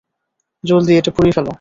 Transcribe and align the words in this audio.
জলদি 0.63 0.91
এটা 0.97 1.11
পুড়িয়ে 1.11 1.35
ফেলো। 1.35 1.49